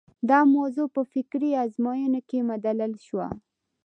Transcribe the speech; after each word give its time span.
دا 0.29 0.39
موضوع 0.55 0.87
په 0.95 1.01
فکري 1.13 1.49
ازموینو 1.63 2.21
کې 2.29 2.47
مدلل 2.49 2.93
شوه. 3.05 3.27